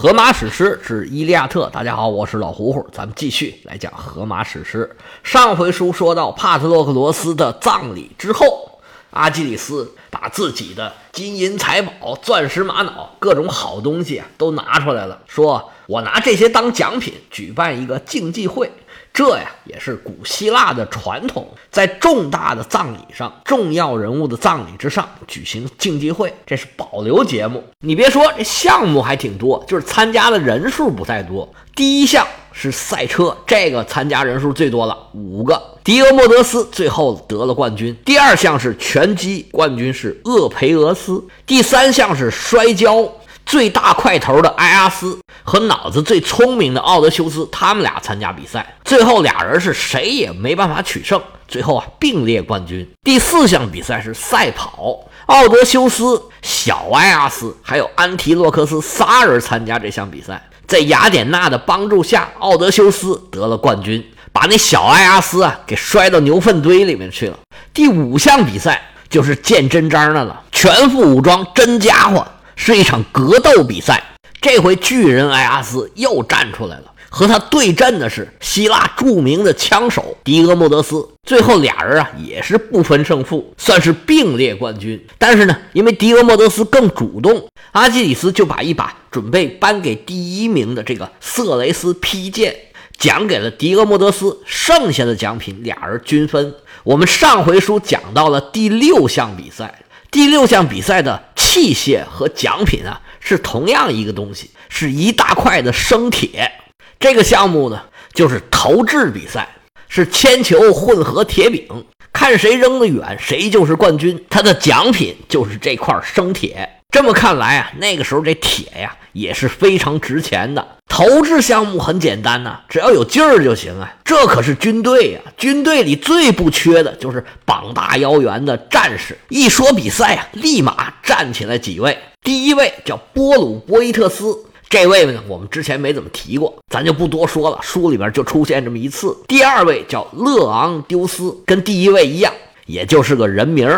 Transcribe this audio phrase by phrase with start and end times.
[0.00, 4.96] 荷马史诗之《伊利亚特》，大家好，我是老胡胡，咱们继续来讲荷马史诗。
[5.24, 8.78] 上回书说到帕特洛克罗斯的葬礼之后，
[9.10, 18.70] 阿基里斯把自己的金银财宝、钻石玛瑙、各种好东西啊都拿出来了，说我拿这些当奖品，举办一个竞技会。
[19.18, 27.64] 这呀也是古希腊的传统，在重大的葬礼上、重要人物的葬礼之上举行竞技会，这是保留节目。
[27.80, 31.52] 你别说，这项目还挺多，就是参加的人数不太多。
[31.74, 35.60] 第一项是赛车，这个参加人数最多了，五个。
[35.82, 37.96] 迪俄莫德斯最后得了冠军。
[38.04, 41.24] 第二项是拳击，冠军是厄培俄斯。
[41.44, 43.12] 第三项是摔跤。
[43.48, 52.86] 最大块头的埃阿斯和脑子最聪明的奥德修斯，他们俩参加比赛，最后俩人是谁也没办法取胜，最后啊并列冠军。
[53.02, 67.38] 第四项比赛是赛跑，奥德修斯、小埃阿斯还有安提洛克斯仨人参加这项比赛，在雅典娜的帮助下，奥德修斯得了冠军，把那小埃阿斯啊给摔到牛粪堆里面去了。
[67.72, 72.26] 第五项比赛就是见真章的了，全副武装，真家伙。
[72.60, 74.02] 是一场格斗比赛，
[74.40, 81.08] 这回巨人埃阿斯又站出来了，和他对阵的是希腊著名的枪手狄俄莫德斯。
[81.22, 85.02] 最后俩人啊也是不分胜负，算是并列冠军。
[85.18, 92.54] 但是呢，因为狄俄莫德斯更主动，阿基里斯就把一把准备颁给第一名的这个色雷斯披剑
[92.98, 96.54] 奖给了狄俄莫德斯，剩下的奖品俩人均分。
[96.82, 99.82] 我们上回书讲到了第六项比赛。
[100.10, 106.50] 第六项比赛的器械和奖品啊，是同样一个东西，是一大块的生铁。
[106.98, 107.82] 这个项目呢，
[108.14, 109.48] 就是投掷比赛，
[109.88, 114.24] 是铅球混合铁饼，看谁扔得远，谁就是冠军。
[114.30, 116.77] 它的奖品就是这块生铁。
[116.90, 120.66] 这么看来啊，那个时候这铁呀也是非常值钱的。
[120.88, 123.94] 投掷项目很简单呐，只要有劲儿就行啊。
[124.02, 129.18] 这可是军队呀，军队里最不缺的就是膀大腰圆的战士。
[129.28, 131.98] 一说比赛啊，立马站起来几位。
[132.22, 134.34] 第一位叫波鲁波伊特斯，
[134.70, 139.14] 这位呢我们之前没怎么提过，咱就不多说了，书里边就出现这么一次。
[139.28, 142.32] 第二位叫勒昂丢斯，跟第一位一样，
[142.64, 143.70] 也就是个人名。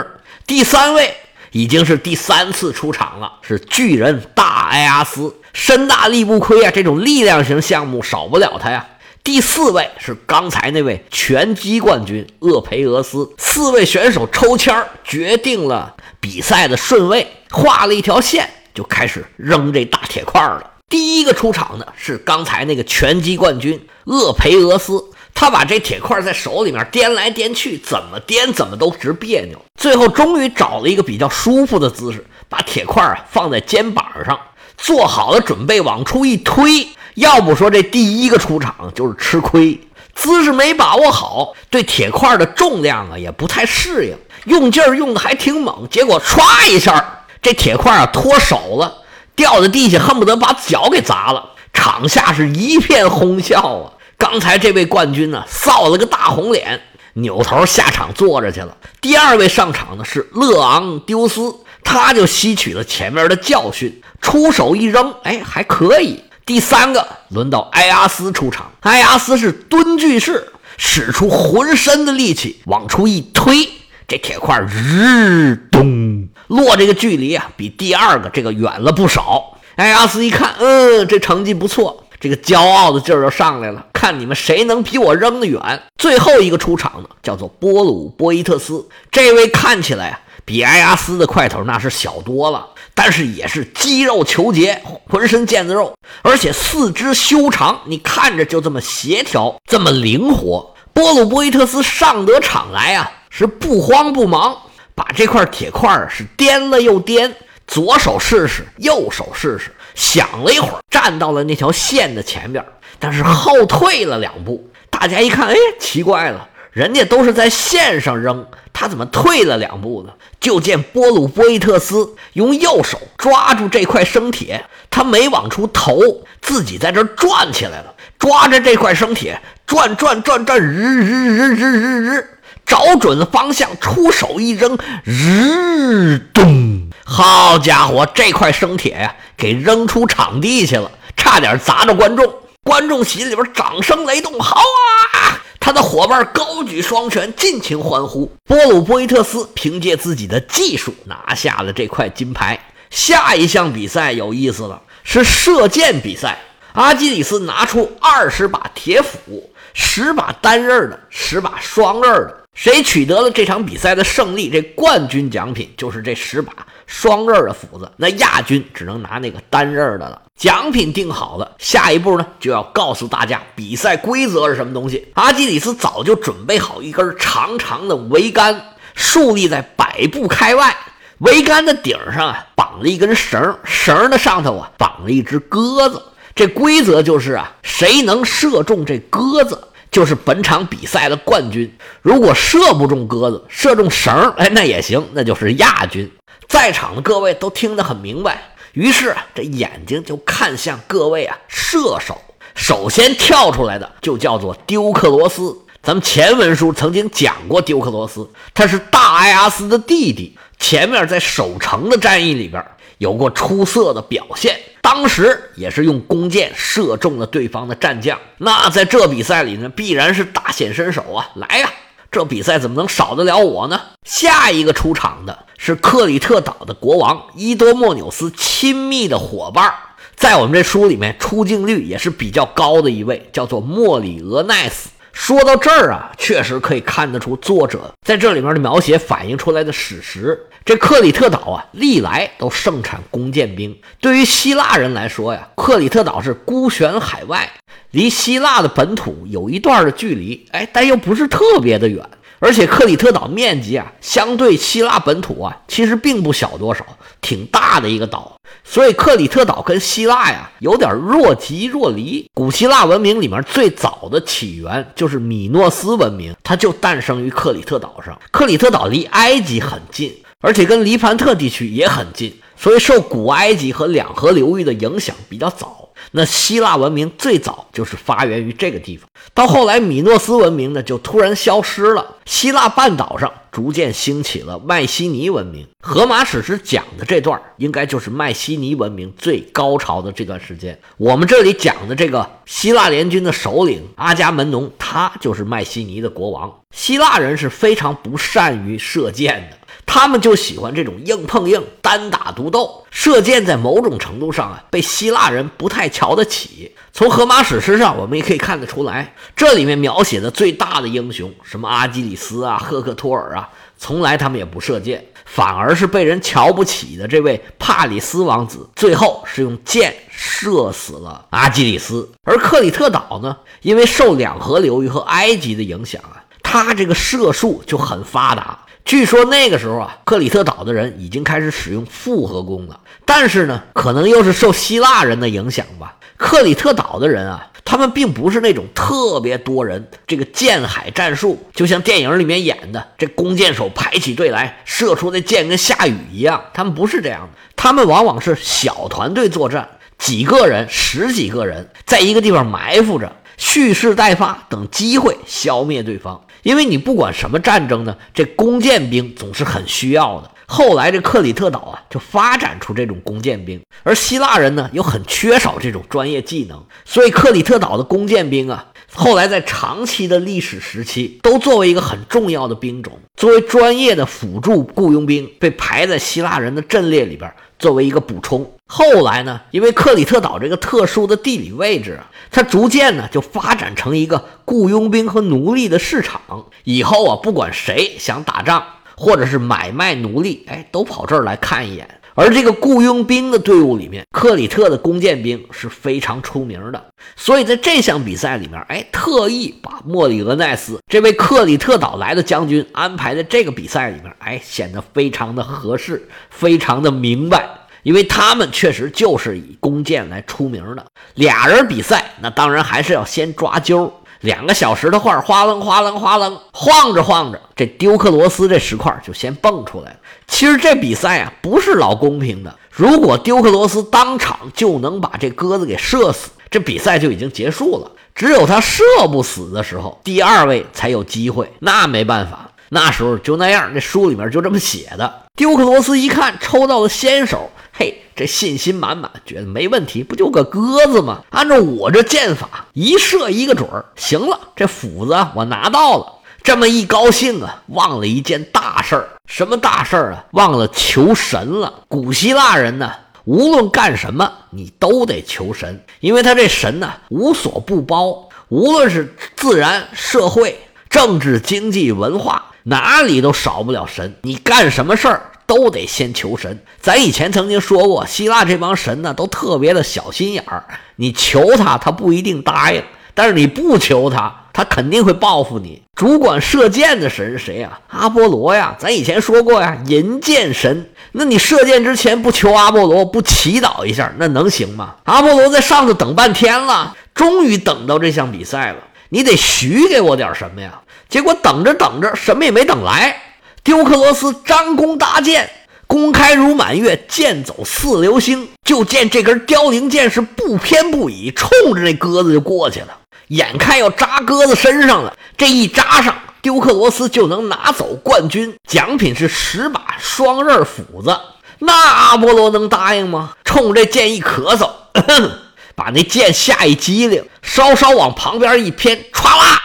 [0.46, 1.12] 第三位。
[1.52, 6.70] 已经是第三次出场了，是巨人大埃阿斯，身大力不亏啊！
[6.70, 8.86] 这种力量型项目少不了他呀。
[9.22, 13.30] 第四位是刚才那位拳击冠军厄培俄斯。
[13.36, 14.74] 四位选手抽签
[15.04, 20.70] 决定了比赛的顺位，画了一条线，就开始扔这大铁块了。
[20.88, 25.04] 第一个出场的是刚才那个拳击冠军厄培俄斯。
[25.40, 29.58] 他把这铁块在手里面颠来颠去，怎么颠怎么都直别扭。
[29.74, 34.38] 最后终于找了一个比较舒服的姿势，把铁块啊放在肩膀上，
[34.76, 36.86] 做好了准备往出一推。
[37.14, 39.80] 要不说这第一个出场就是吃亏，
[40.14, 48.98] 姿势没把握好，对铁块的重量啊也不太适应，用劲儿用的还挺猛，结果唰一下，这铁块啊脱手了，
[49.34, 51.52] 掉在地下，恨不得把脚给砸了。
[51.72, 53.92] 场下是一片哄笑啊。
[54.20, 56.78] 刚才这位冠军呢，臊了个大红脸，
[57.14, 58.76] 扭头下场坐着去了。
[59.00, 66.22] 第二位上场的是勒昂丢斯，他就吸取了前面的教训，出手一扔，哎，还可以。
[66.44, 73.66] 第三个轮到埃阿斯出场，埃阿斯是蹲踞式，使出浑身的力气往出一推，
[74.06, 79.56] 这铁块日咚落，这个距离啊，比第二个这个远了不少。
[79.76, 82.04] 埃阿斯一看，嗯，这成绩不错。
[82.20, 85.82] 这个骄傲的劲儿就上来了，看你们谁能比我扔得远。
[85.96, 100.74] 最后一个出场的叫做波鲁波伊特斯，这位看起来啊比埃阿斯的块头那是小多了，但是也是肌肉虬结，浑身腱子肉，而且四肢修长，你看着就这么协调，这么灵活。
[100.92, 104.56] 波鲁波伊特斯上得场来啊，是不慌不忙，
[104.94, 107.34] 把这块铁块是颠了又颠，
[107.70, 109.70] 左手试试，右手试试。
[109.94, 112.64] 想了一会儿，站到了那条线的前边，
[112.98, 114.68] 但是后退了两步。
[114.90, 120.12] 大家一看，哎，奇怪了，人家都是在线上扔，他怎么退了两步呢？
[120.40, 126.00] 就见波鲁波伊特斯用右手抓住这块生铁，他没往出投，
[126.42, 132.28] 自己在这转起来了，抓着这块生铁转转转转，日日日日日日，
[132.66, 136.89] 找准了方向，出手一扔，日咚。
[137.12, 142.32] 好家伙，这块生铁呀，给扔出场地去了，差点砸着观众。
[142.62, 145.42] 观众席里边掌声雷动，好啊！
[145.58, 148.30] 他的伙伴高举双拳，尽情欢呼。
[148.44, 152.56] 波鲁波伊特斯凭借自己的技术拿下了这块金牌。
[152.90, 156.38] 下一项比赛有意思了，是射箭比赛。
[156.74, 162.39] 阿基里斯拿出二十把铁斧，十把单刃的，十把双刃的。
[162.54, 166.52] 谁取得了这场比赛的胜利，这冠军奖品就是这十把
[166.86, 167.90] 双刃的斧子。
[167.96, 170.20] 那亚军只能拿那个单刃的了。
[170.36, 175.06] 奖品定好了，下一步呢就要告诉大家比赛规则是什么东西。
[175.14, 178.60] 阿基里斯早就准备好一根长长的桅杆，
[178.94, 180.76] 竖立在百步开外。
[181.20, 186.02] 桅杆的顶上啊绑了一根绳，绳的上头啊绑了一只鸽子。
[186.34, 191.72] 这规则就是啊，谁能射中这鸽子，就是本场比赛的冠军。
[192.02, 196.10] 如果射不中鸽子，射中绳儿，哎，那也行，那就是亚军。
[196.48, 202.20] 在场的各位都听得很明白，于是这眼睛就看向各位啊，射手。
[202.54, 205.56] 首先跳出来的就叫做丢克罗斯。
[205.82, 212.62] 咱们前文书曾经讲过丢克罗斯，他是大埃阿斯的弟弟，前面在守城的战役里边。
[212.98, 218.18] 有过出色的表现，当时也是用弓箭射中了对方的战将。
[218.38, 221.30] 那在这比赛里呢，必然是大显身手啊！
[221.34, 221.70] 来呀，
[222.10, 223.80] 这比赛怎么能少得了我呢？
[224.04, 229.72] 下一个出场的是克里特岛的国王伊多莫纽斯亲密的伙伴，
[230.16, 234.88] 在我们这书里面出镜率也是比较高的一位，叫做莫里俄奈斯。
[235.12, 240.46] 说到这儿啊，确实可以看得出作者在这里面的描写反映出来的史实。
[240.64, 243.76] 这克里特岛啊，历来都盛产弓箭兵。
[244.00, 247.50] 对于希腊人来说呀，克里特岛是孤悬海外，
[247.90, 252.04] 离希腊的本土有一段的距离，哎，但又不是特别的远。
[252.40, 256.84] 而且克里特岛面积啊，相对希腊本土啊，其实并不小多少，
[257.20, 258.34] 挺大的一个岛。
[258.64, 262.28] 所以克里特岛跟希腊呀，有点若即若离。
[262.34, 268.18] 古希腊文明里面最早的起源就是米诺斯文明，它就诞生于克里特岛上。
[268.32, 270.12] 克里特岛离埃及很近。
[270.42, 275.88] 而且跟黎凡特地区也很近，所以受古埃及和两河流域的影响比较早。
[276.12, 282.16] 那希腊文明最早就是发源于这个地方，到后来米诺斯文明呢就突然消失了。
[282.24, 285.68] 希腊半岛上逐渐兴起了迈锡尼文明。
[285.82, 290.78] 荷马史诗讲的这段应该就是迈锡尼文明最高潮的这段时间。
[290.96, 296.52] 我们这里讲的这个希腊联军的首领阿伽门农，他就是迈锡尼的国王。
[296.74, 299.58] 希腊人是非常不善于射箭的。
[299.86, 302.84] 他们就喜欢这种硬碰硬、单打独斗。
[302.90, 306.72] 射箭在某种程度上啊，被希腊人不太瞧得起。
[306.92, 313.48] 从荷马史诗上，我们也可以看得出来，这里面描写的最大的英雄，什么阿基里斯啊、赫克托尔啊，
[313.78, 322.10] 从来他们也不射箭，反而是被人瞧不起的这位帕里斯王子，最后是用箭射死了阿基里斯。
[322.24, 328.58] 而克里特岛呢，因为受两河流域和埃及的影响啊，它这个射术就很发达。
[328.84, 332.80] 据说那个时候啊，克里特岛的人已经开始使用复合弓了。
[333.04, 335.96] 但是呢，可能又是受希腊人的影响吧。
[336.16, 346.44] 克里特岛的人啊，他们并不是那种特别多人这个箭海战术，就像电影里面演的，这弓箭手排起队来射出的箭跟下雨一样。
[346.52, 349.68] 他们不是这样的，他们往往是小团队作战，
[349.98, 356.22] 几个人、十几个人在一个地方埋伏着，蓄势待发，等机会消灭对方。
[356.42, 360.30] 因为你不管什么战争呢，这弓箭兵总是很需要的。
[360.46, 377.32] 后来这克里特岛啊，就发展出这种弓箭兵，而希腊人呢又很缺少这种专业技能，所以克里特岛的弓箭兵啊，后来在长期的历史时期都作为一个很重要的兵种，作为专业的辅助雇佣兵，被排在希腊人的阵列里边。
[377.60, 382.00] 作为一个补充，后来呢，因为克里特岛这个特殊的地理位置，
[382.30, 386.20] 它逐渐呢就发展成一个雇佣兵和奴隶的市场。
[386.64, 388.64] 以后啊，不管谁想打仗
[388.96, 391.99] 或者是买卖奴隶，哎，都跑这儿来看一眼。
[392.14, 396.84] 而这个雇佣兵的队伍里面，克里特的弓箭兵是非常出名的。
[397.16, 407.48] 所以在这项比赛里面，哎，特意把莫里俄奈斯这位克里特岛来的将军安排在这个比赛里面，哎，显得非常的合适，非常的明白，
[407.82, 410.84] 因为他们确实就是以弓箭来出名的。
[411.14, 413.90] 俩人比赛，那当然还是要先抓阄。
[414.20, 419.96] 两个小时的块哗楞哗楞哗楞晃着晃着，这丢克罗斯这石块就先蹦出来了。
[420.26, 426.30] 其实这比赛啊不是老公平的，如果丢克罗斯当场就能把这鸽子给射死。
[426.50, 431.48] 这比赛就已经结束了，只有他射不死的时候，第二位才有机会。
[431.60, 433.74] 那没办法，那时候就那样。
[433.74, 435.22] 这书里面就这么写的。
[435.36, 441.22] 丢克罗斯一看抽到了先手，嘿，这信心满满，觉得没问题，不就个鸽子吗？
[441.30, 443.84] 按照我这箭法，一射一个准儿。
[443.96, 446.14] 行了，这斧子我拿到了。
[446.42, 449.08] 这么一高兴啊，忘了一件大事儿。
[449.26, 450.24] 什么大事儿啊？
[450.32, 451.84] 忘了求神了。
[451.86, 452.90] 古希腊人呢？
[453.24, 460.58] 无论干什么，你都得求神，因为他这神呢无所不包，无论是自然、社会、
[460.88, 464.14] 政治、经济、文化，哪里都少不了神。
[464.22, 466.62] 你干什么事儿都得先求神。
[466.80, 470.64] 咱以前曾经说过，希腊这帮神呢都特别的小心眼儿，
[470.96, 472.82] 你求他，他不一定答应；
[473.14, 475.82] 但是你不求他，他肯定会报复你。
[475.94, 477.78] 主管射箭的神是谁呀？
[477.88, 478.74] 阿波罗呀！
[478.78, 480.90] 咱以前说过呀，银箭神。
[481.12, 484.94] 那你射箭之前不求阿波罗，不祈祷一下，那能行吗？
[485.04, 488.78] 阿波罗在上头等半天了，终于等到这项比赛了。
[489.10, 490.80] 你得许给我点什么呀？
[491.10, 493.20] 结果等着等着，什么也没等来。
[493.62, 495.50] 丢克罗斯张弓搭箭，
[495.86, 498.48] 弓开如满月，箭走似流星。
[498.64, 502.96] 就见这根凋零箭是不偏不倚，冲着这鸽子就过去了。
[503.28, 506.14] 眼看要扎鸽子身上了，这一扎上。
[506.42, 511.14] 丢克罗斯就能拿走冠军，奖品是十把双刃斧子。
[511.58, 513.32] 那阿波罗能答应吗？
[513.44, 514.70] 冲这箭一咳嗽，
[515.76, 519.60] 把那箭下一激灵，稍稍往旁边一偏，歘啦，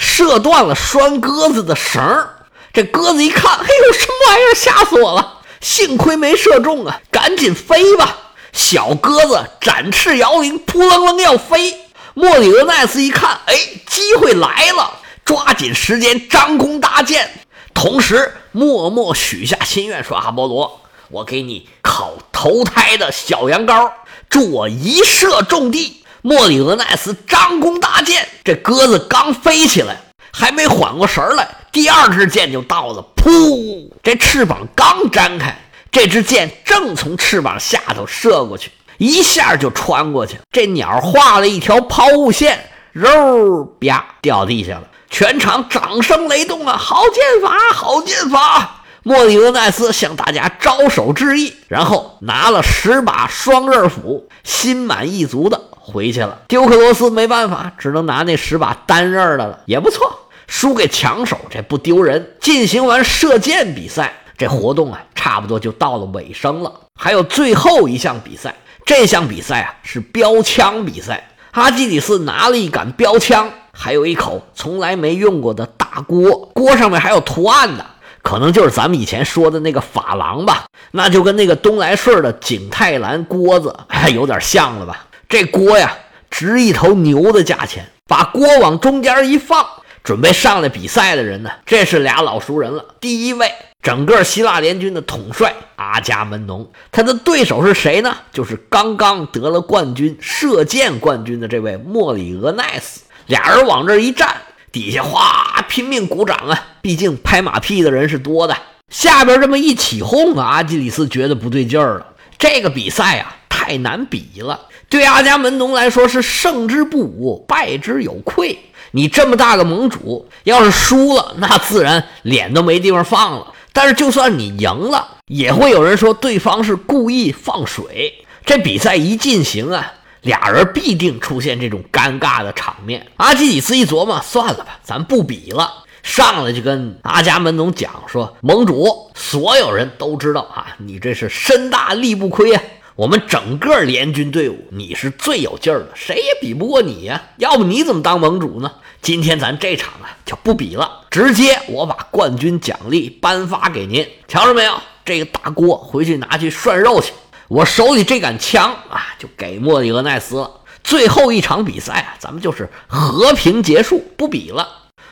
[0.00, 2.36] 射断了拴鸽子的绳儿
[2.72, 4.54] 这鸽子一看，哎呦，什么玩意儿？
[4.54, 5.40] 吓死我了！
[5.60, 8.16] 幸亏没射中啊，赶紧飞吧！
[8.52, 11.78] 小鸽子展翅摇铃，扑棱棱要飞。
[12.14, 13.54] 莫里俄奈斯一看，哎，
[13.86, 14.98] 机会来了。
[15.24, 17.30] 抓紧时间张弓搭箭，
[17.74, 20.80] 同时默默许下心愿，说：“阿波罗，
[21.10, 23.92] 我给你烤投胎的小羊羔，
[24.28, 29.96] 祝我一射中地。”莫里俄奈斯张弓搭箭，这鸽子刚飞起来，
[30.32, 33.04] 还没缓过神来，第二支箭就到了。
[33.16, 33.90] 噗！
[34.02, 35.58] 这翅膀刚张开，
[35.90, 40.38] 这支箭正从翅膀下头射过去，一下就穿过去。
[40.52, 44.82] 这鸟画了一条抛物线，肉啪掉地下了。
[45.08, 46.76] 全场掌声雷动啊！
[46.76, 48.82] 好剑法，好剑法！
[49.02, 56.38] 莫里俄奈斯向大家招手致意，然后拿了十把双刃斧，心满意足的回去了。
[56.46, 60.28] 丢克罗斯没办法，只能拿那十把单刃的了，也不错。
[60.46, 62.34] 输给强手，这不丢人。
[62.40, 66.72] 进行完射箭比赛，这活动啊，差不多就到了尾声了。
[66.94, 71.28] 还有最后一项比赛，这项比赛啊是标枪比赛。
[71.52, 73.50] 阿基里斯拿了一杆标枪。
[73.72, 77.86] 还有一口从来没用过的大锅，锅上面还有图案的，
[78.20, 85.06] 可能就是咱们以前说的那个珐琅吧，那就跟那个东来顺的景泰蓝锅子还有点像了吧？
[85.30, 85.96] 这锅呀，
[86.28, 87.86] 值一头牛的价钱。
[88.08, 89.64] 把锅往中间一放，
[90.02, 92.84] 准备上来比赛的人呢，这是俩老熟人了。
[93.00, 98.16] 第一位，整个希腊联军的统帅阿伽门农，他的对手是谁呢？
[98.32, 103.02] 就是刚刚得了冠军、射箭冠军的这位莫里俄奈斯。
[103.26, 104.38] 俩人往这一站，
[104.72, 106.66] 底下哗拼命鼓掌啊！
[106.82, 108.56] 毕竟拍马屁的人是多的。
[108.88, 112.06] 下边这么一起哄啊，阿基里斯觉得不对劲儿了。
[112.36, 114.62] 这个比赛啊，太难比了。
[114.90, 118.58] 对阿伽门农来说是胜之不武，败之有愧。
[118.90, 123.54] 你这么大个盟主，要是输了，那自然脸都没地方放了。
[123.72, 128.26] 但是就算你赢了，也会有人说对方是故意放水。
[128.44, 129.94] 这比赛一进行啊。
[130.22, 133.06] 俩人必定出现这种尴尬的场面。
[133.16, 135.84] 阿基里斯一琢磨，算了吧，咱不比了。
[136.02, 142.62] 上来就跟阿伽门农讲说：“盟主，所有人都知道啊，你这是身大力不亏啊。
[143.00, 147.22] 我们整个联军队伍，你是最有劲儿的，谁也比不过你呀。
[147.38, 148.70] 要不你怎么当盟主呢？
[149.00, 154.06] 今天咱这场啊就不比了，直接我把冠军奖励颁发给您。
[154.28, 154.74] 瞧着没有？
[155.02, 157.14] 这个大锅回去拿去涮肉去。”
[157.48, 160.50] 我手里这杆枪啊，就给莫里俄奈斯了。
[160.84, 164.68] 最后一场比赛啊，咱们就是和平结束，不比了。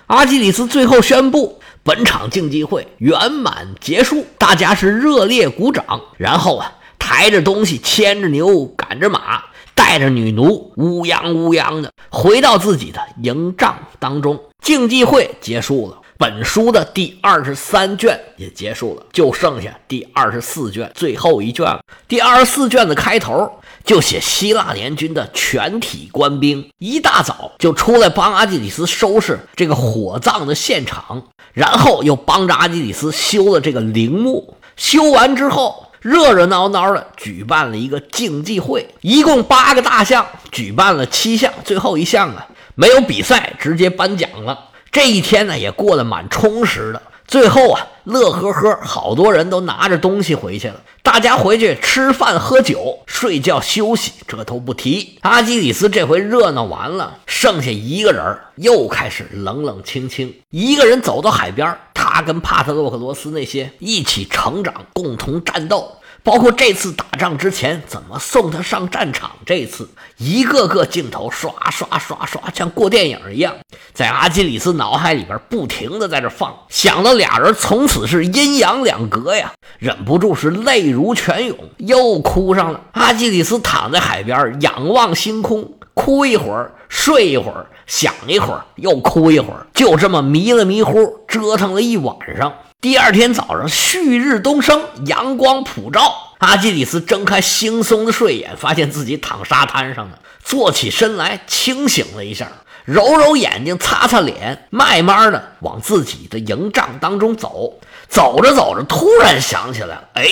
[0.08, 6.02] 阿基里斯最后宣布，本场竞技会圆满结束，大家是热烈鼓掌。
[6.18, 6.74] 然后啊，
[7.08, 9.42] 抬着东西，牵着牛，赶着马，
[9.74, 14.38] 带着女奴，乌泱乌泱的回到自己的营帐当中。
[14.62, 15.96] 竞技会结束了。
[16.18, 21.80] 本书的第二十三卷也结束了，就剩下第二十四卷最后一卷了。
[22.06, 23.50] 第二十四卷的开头
[23.84, 31.22] 就写希腊联军的全体官兵一大早就出来帮阿基里斯收拾这个火葬的现场，
[31.54, 34.58] 然后又帮着阿基里斯修了这个陵墓。
[34.76, 44.58] 修完之后，热热闹闹的举办了一个竞技会，一共八个大项，举办了七项，最后一项啊没有比赛，直接颁奖了。
[44.90, 47.02] 这一天呢，也过得蛮充实的。
[47.28, 50.80] 最后啊，乐呵呵，好多人都拿着东西回去了。
[51.02, 55.18] 大家回去吃饭、喝酒、睡觉、休息，这都不提。
[55.20, 60.34] 阿基里斯这回热闹完了，剩下一个人，又开始冷冷清清。
[60.48, 65.97] 一个人走到海边，他跟帕特洛克罗斯那些一起成长、共同战斗、
[66.28, 73.54] 包括这次打仗之前怎么送他上战场，这次一个个镜头刷刷刷刷，像过电影一样，
[73.94, 82.80] 在阿基里斯脑海里边不停的在这放，想到俩人从此是阴阳两隔呀，忍不住是泪如泉涌，又哭上了。
[82.92, 92.52] 阿基里斯躺在海边，仰望星空，哭一会儿，睡一会儿，想一会儿，又哭一会儿，就这么迷了迷糊，折腾了一晚上。
[92.80, 96.14] 第二天早上，旭日东升，阳光普照。
[96.38, 100.18] 阿基里斯睁开惺忪的睡眼，发现自己躺沙滩上呢。
[100.44, 102.46] 坐起身来，清醒了一下，
[102.84, 107.80] 揉揉眼睛，擦擦脸，慢慢的往自己的营帐当中走。
[108.08, 110.28] 走着走着，突然想起来了，哎，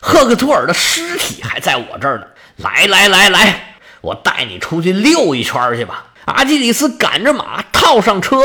[0.00, 2.24] 赫克托尔的尸体还在我这儿呢。
[2.56, 6.06] 来来来来，我带你出去溜一圈去吧。
[6.24, 8.38] 阿基里斯赶着马，套上车。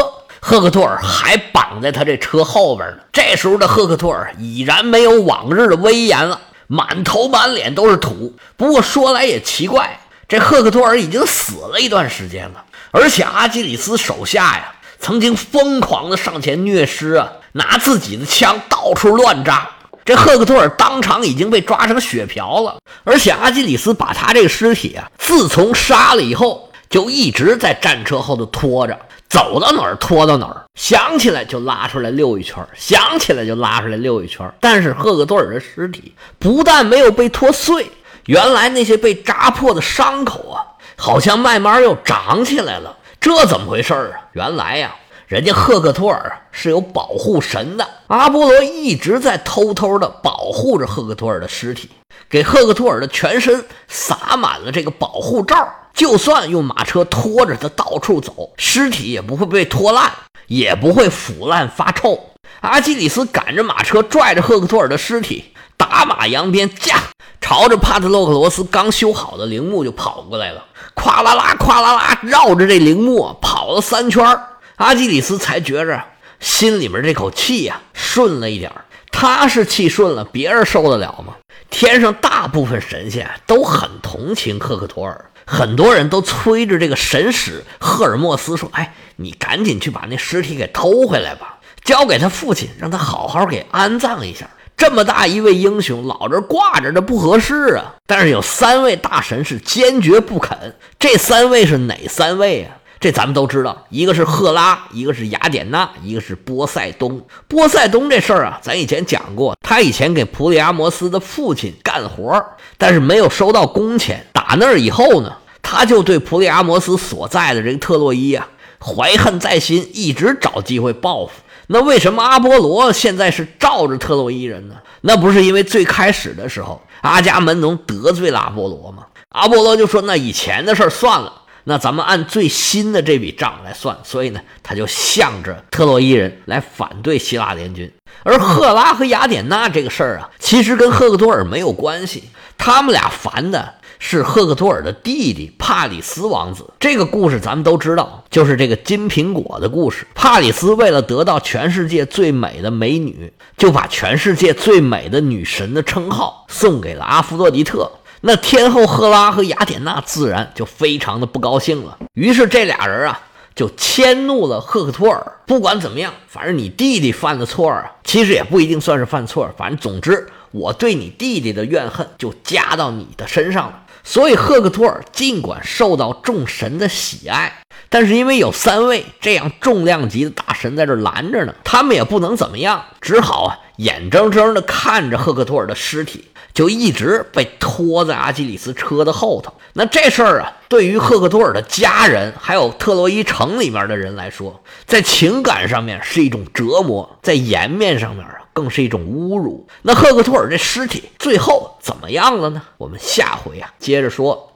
[0.48, 2.98] 赫克托尔还绑在他这车后边呢。
[3.12, 8.32] 这时候的赫克托尔已然没有往日的威严了，满头满脸都是土。
[8.56, 19.68] 不过说来也奇怪，这赫克托尔已经死了一段时间了，而且阿基里斯手下呀，曾经疯狂的上前虐尸啊，拿自己的枪到处乱扎。
[20.06, 28.96] 这赫克托尔当场已经被抓成血瓢了，而且阿基里斯把他这个尸体啊，自从杀了以后，就一直在战车后头拖着。
[29.36, 34.50] 走到哪儿拖到哪儿，想起来就拉出来溜一圈，想起来就拉出来溜一圈。
[34.62, 37.92] 但是赫克托尔的尸体不但没有被拖碎，
[38.28, 40.64] 原来那些被扎破的伤口啊，
[40.96, 42.96] 好像慢慢又长起来了。
[43.20, 44.12] 这怎么回事啊？
[44.32, 44.96] 原来呀，
[45.28, 51.90] 人家赫克托尔是有保护神的，阿波罗一直在偷偷的保护着赫克托尔的尸体，
[52.30, 55.68] 给赫克托尔的全身撒满了这个保护罩。
[55.96, 60.12] 就算用马车拖着他到处走，尸体也不会被拖烂，
[60.48, 62.32] 也不会腐烂发臭。
[62.60, 67.02] 阿基里斯赶着马车，拽着赫克托尔的尸体，打马扬鞭，驾
[67.40, 70.66] 朝着帕特洛克罗斯刚修好的陵墓就跑过来了。
[70.96, 74.38] 咵啦啦，咵啦啦，绕着这陵墓跑了三圈，
[74.76, 76.04] 阿基里斯才觉着
[76.42, 81.36] 心里面这口气呀顺了一点儿他是气顺了，别人受得了吗？
[81.70, 85.32] 天上大部分神仙都很同情赫克托尔。
[85.46, 94.50] 很多人都催着这个神使赫尔墨斯说：“哎，你赶紧去把那尸体给偷回来吧，交给他父亲，让他好好给安葬一下。
[94.76, 100.76] 这么大一位英雄，老这挂着，这不合适啊。”但是有三位大神是坚决不肯。
[101.00, 102.78] 这三位是哪三位啊？
[103.00, 107.24] 这咱们都知道，一个是赫拉，一个是雅典娜，一个是波塞冬。
[107.48, 112.44] 波塞冬这事儿啊，咱以前讲过，他以前给普里阿摩斯的父亲干活，
[112.80, 114.26] 但是没有收到工钱。
[114.58, 118.48] 那儿以后呢，他就对普里阿摩斯所在的这个特洛伊啊
[118.80, 121.34] 怀恨在心，一直找机会报复。
[121.68, 124.76] 那为什么阿波罗现在是罩着特洛伊人呢？
[125.02, 129.06] 那不是因为最开始的时候阿伽门农得罪了阿波罗吗？
[129.30, 137.92] 阿波罗就说：“那以前的事儿算了。”那咱们按最新的这笔账来算，所以呢，他就向着特洛伊人来反对希腊联军。
[138.22, 146.66] 而赫拉和雅典娜这个事儿啊，其实跟赫克托尔没有关系，他们俩烦的是赫克托尔的弟弟帕里斯王子。
[146.80, 150.06] 这个故事咱们都知道，就是这个金苹果的故事。
[150.14, 157.92] 帕里斯为了得到全世界最美的美女，就把全世界最美的女神的称号送给了阿弗洛狄特。
[158.22, 163.20] 那天后赫拉和雅典娜自然就非常的不高兴了，于是这俩人啊
[163.54, 165.34] 就迁怒了赫克托尔。
[165.46, 173.84] 不管怎么样，反正你弟弟犯的错啊，其实也不一定算是犯错，反正总之我对你弟弟的怨恨就加到你的身上了。
[174.06, 177.52] 所以赫克托尔尽管受到众神的喜爱，
[177.90, 186.26] 但是因为有三位这样重量级的大神在这拦着呢，他们也不能怎么样，只好啊眼睁睁地看着赫克托尔的尸体。
[186.54, 189.54] 就一直被拖在阿基里斯车的后头。
[189.74, 199.68] 那这事儿啊，对于赫克托尔的家人，还有特洛伊城里面的人来说，在情感上面是一种折磨，在颜面上面啊，更是一种侮辱。
[199.82, 202.62] 那赫克托尔这尸体最后怎么样了呢？
[202.78, 204.54] 我们下回啊接着说。